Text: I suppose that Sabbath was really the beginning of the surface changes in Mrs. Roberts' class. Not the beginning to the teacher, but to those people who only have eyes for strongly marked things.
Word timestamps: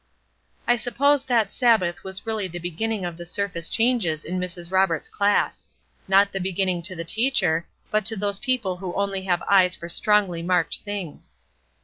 I 0.65 0.77
suppose 0.77 1.25
that 1.25 1.53
Sabbath 1.53 2.03
was 2.03 2.25
really 2.25 2.47
the 2.47 2.57
beginning 2.57 3.05
of 3.05 3.17
the 3.17 3.25
surface 3.27 3.69
changes 3.69 4.25
in 4.25 4.39
Mrs. 4.39 4.71
Roberts' 4.71 5.07
class. 5.07 5.67
Not 6.07 6.31
the 6.31 6.39
beginning 6.39 6.81
to 6.89 6.95
the 6.95 7.05
teacher, 7.05 7.67
but 7.91 8.03
to 8.07 8.15
those 8.15 8.39
people 8.39 8.77
who 8.77 8.95
only 8.95 9.21
have 9.25 9.43
eyes 9.47 9.75
for 9.75 9.87
strongly 9.89 10.41
marked 10.41 10.79
things. 10.79 11.33